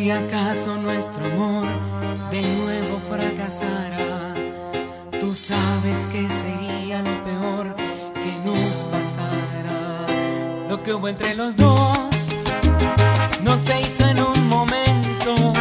[0.00, 1.66] si acaso nuestro amor
[2.30, 4.32] de nuevo fracasara,
[5.20, 7.76] tú sabes que sería lo peor
[8.14, 10.06] que nos pasara.
[10.70, 11.98] Lo que hubo entre los dos
[13.42, 15.52] no se hizo en un momento,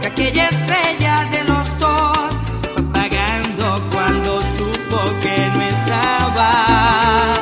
[0.00, 2.28] que aquella estrella de los dos
[2.76, 7.38] apagando cuando supo que no estabas.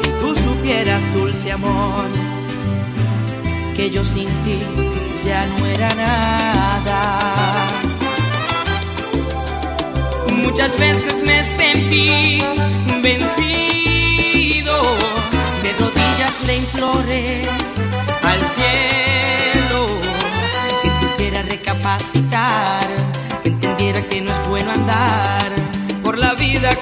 [0.00, 2.06] Si tú supieras, dulce amor,
[3.76, 4.60] que yo sin ti
[5.26, 7.00] ya no era nada.
[10.44, 12.40] Muchas veces me sentí
[13.02, 14.76] vencido,
[15.62, 17.67] de rodillas le imploré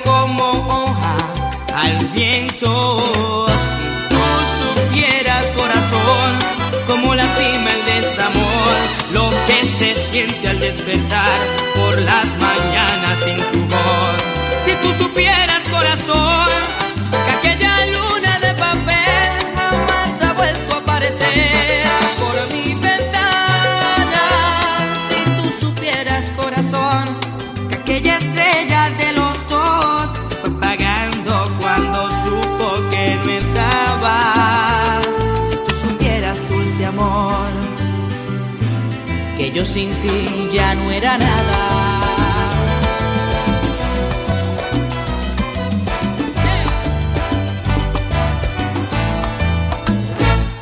[0.04, 1.16] como hoja
[1.75, 3.47] al viento.
[3.47, 4.22] Si tú
[4.62, 6.38] supieras, corazón,
[6.87, 8.75] cómo lastima el desamor,
[9.12, 11.41] lo que se siente al despertar
[11.75, 14.16] por las mañanas sin tu voz.
[14.65, 16.48] Si tú supieras, corazón,
[17.10, 21.66] que aquella luna de papel jamás ha vuelto a aparecer
[39.56, 41.59] yo sin ti ya no era nada.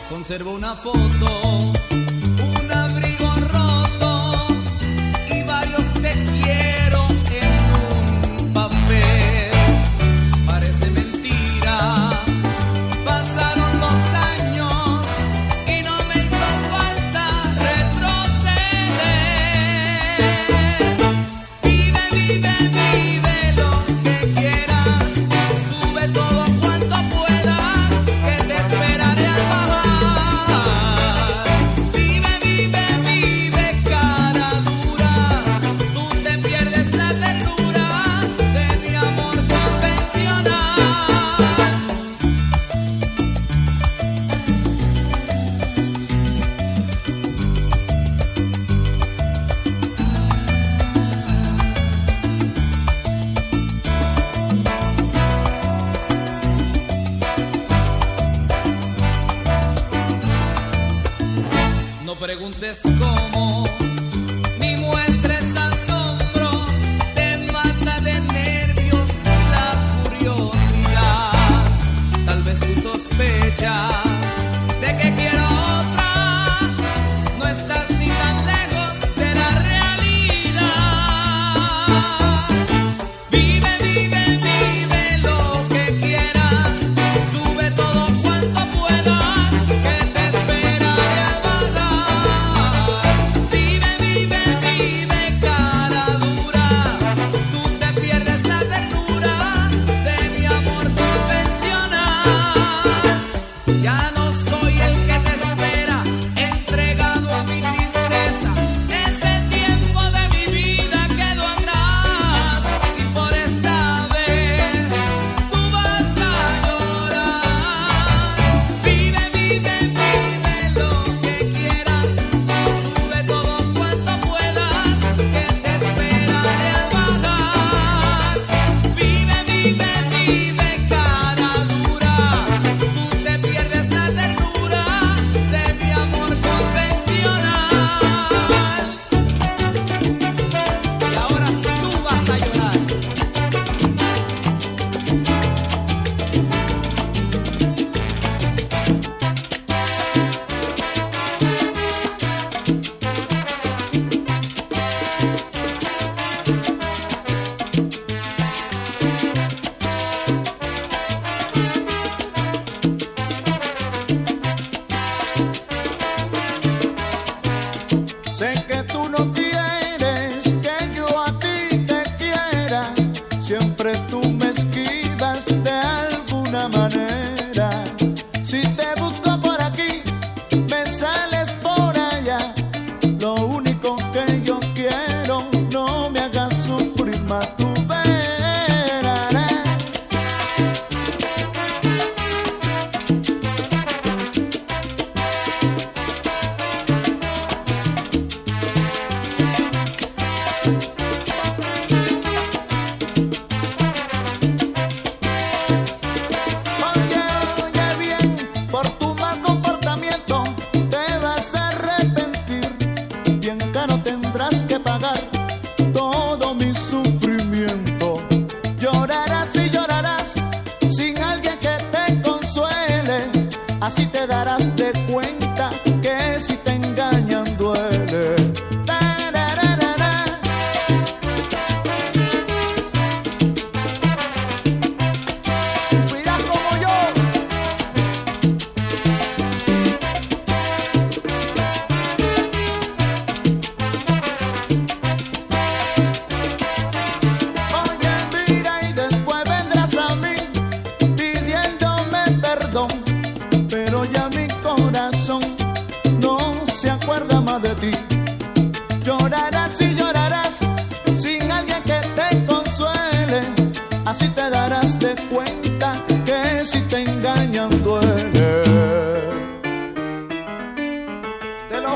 [0.09, 1.73] Conservo una foto,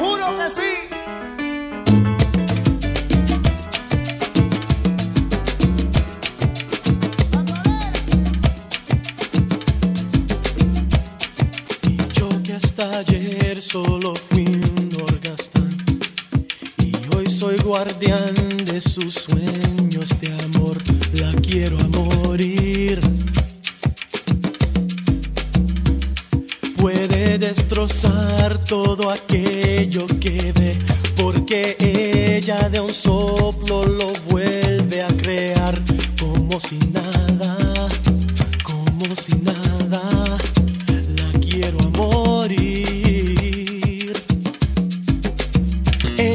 [0.00, 0.72] juro que sí.
[11.82, 15.76] Y yo que hasta ayer solo fui un orgastán
[16.78, 18.34] y hoy soy guardián
[18.64, 19.57] de sus sueños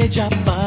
[0.08, 0.63] jump by.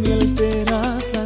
[0.00, 1.19] Me alteras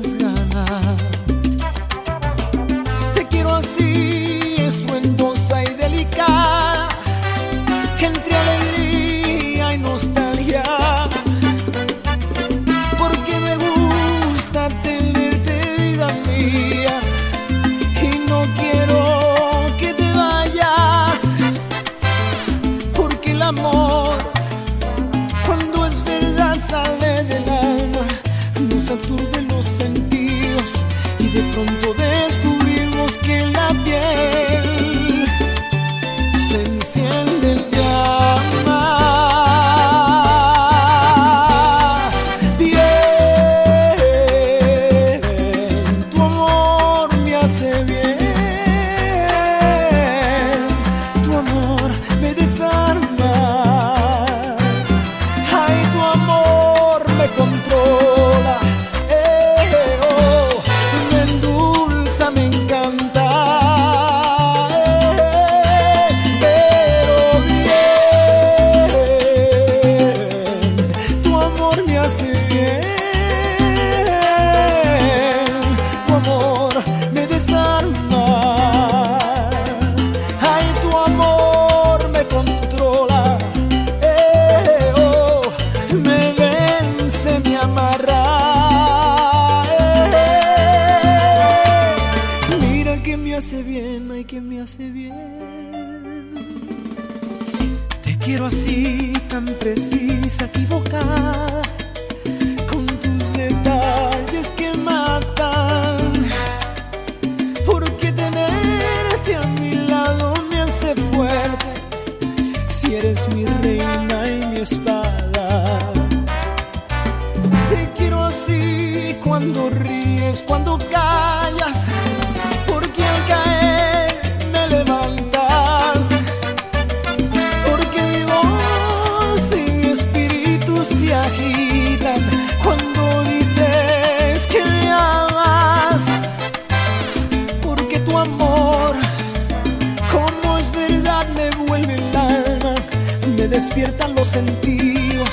[143.74, 145.28] despiertan los sentidos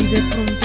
[0.00, 0.55] y de pronto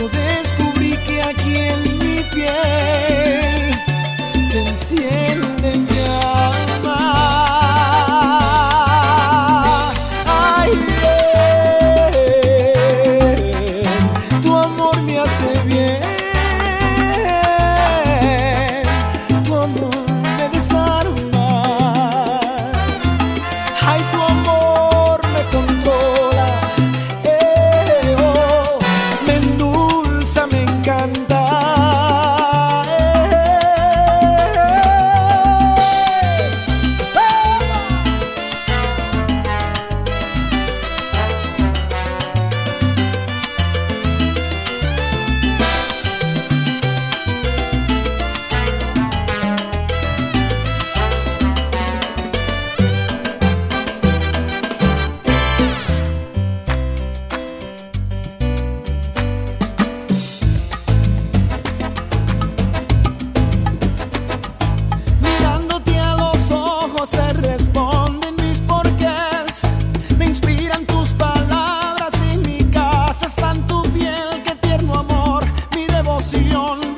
[76.21, 76.90] emoción.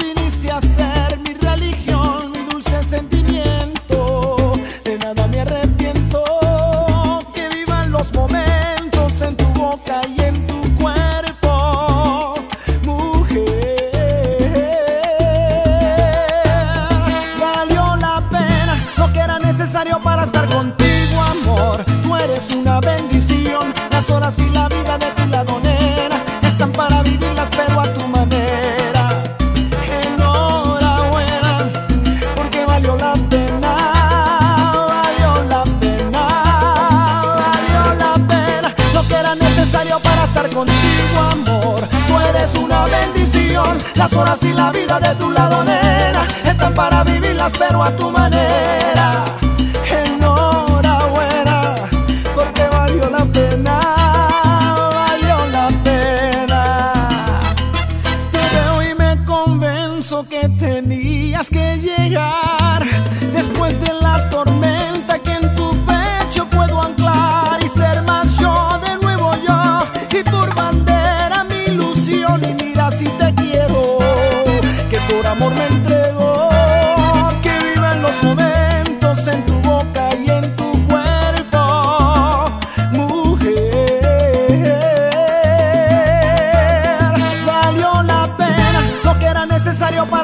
[43.95, 48.09] Las horas y la vida de tu lado, nena, están para vivirlas, pero a tu
[48.09, 48.32] manera.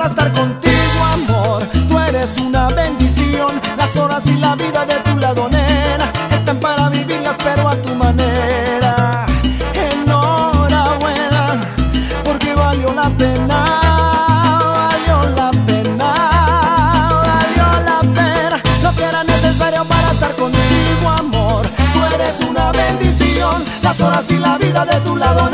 [0.09, 1.63] estar contigo, amor.
[1.87, 3.61] Tú eres una bendición.
[3.77, 7.95] Las horas y la vida de tu lado, nena, están para vivirlas, pero a tu
[7.95, 9.25] manera.
[9.73, 11.43] Enhorabuena,
[12.23, 13.59] porque valió la pena.
[14.79, 16.11] Valió la pena,
[17.27, 18.61] valió la pena.
[18.83, 21.67] Lo que era necesario para estar contigo, amor.
[21.93, 23.63] Tú eres una bendición.
[23.83, 25.48] Las horas y la vida de tu lado,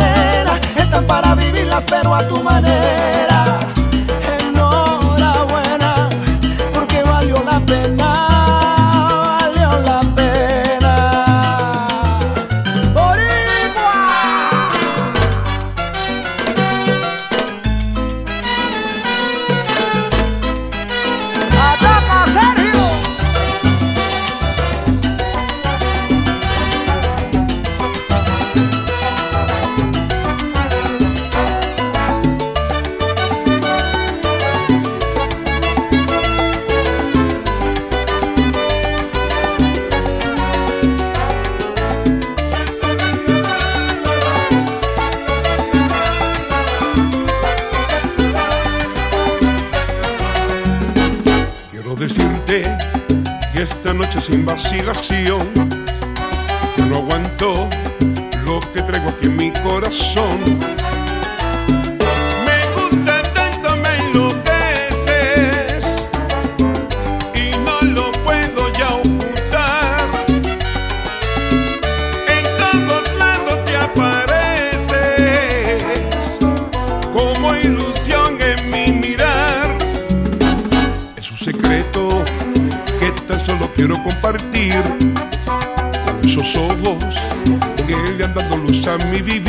[89.04, 89.45] mi vivir.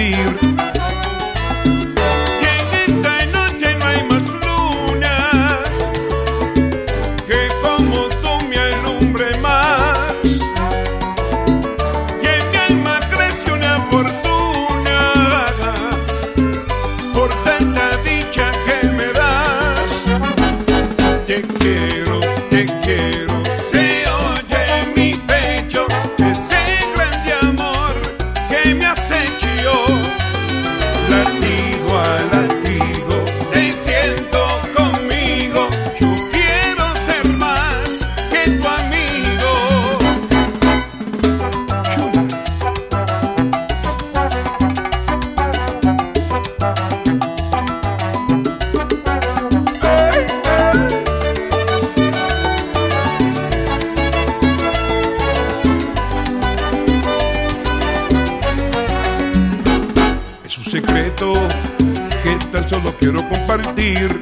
[62.69, 64.21] solo quiero compartir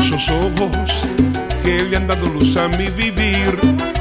[0.00, 1.06] esos ojos
[1.62, 3.93] que le han dado luz a mi vivir.